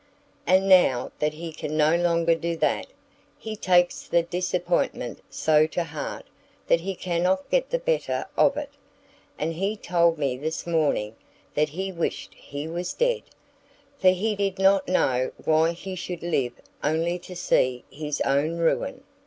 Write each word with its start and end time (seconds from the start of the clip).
And 0.47 0.67
now 0.67 1.11
that 1.19 1.35
he 1.35 1.51
can 1.53 1.77
no 1.77 1.95
longer 1.95 2.33
do 2.33 2.57
that, 2.57 2.87
he 3.37 3.55
takes 3.55 4.01
the 4.07 4.23
disappointment 4.23 5.19
so 5.29 5.67
to 5.67 5.83
heart 5.83 6.25
that 6.65 6.79
he 6.81 6.95
cannot 6.95 7.51
get 7.51 7.69
the 7.69 7.77
better 7.77 8.25
of 8.35 8.57
it; 8.57 8.71
and 9.37 9.53
he 9.53 9.77
told 9.77 10.17
me 10.17 10.37
this 10.37 10.65
morning 10.65 11.15
that 11.53 11.69
he 11.69 11.91
wished 11.91 12.33
he 12.33 12.67
was 12.67 12.93
dead, 12.93 13.21
for 13.99 14.09
he 14.09 14.35
did 14.35 14.57
not 14.57 14.87
know 14.87 15.31
why 15.45 15.71
he 15.71 15.93
should 15.93 16.23
live 16.23 16.53
only 16.83 17.19
to 17.19 17.35
see 17.35 17.83
his 17.91 18.21
own 18.21 18.57
ruin! 18.57 19.03